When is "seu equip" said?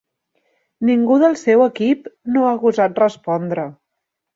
1.43-2.11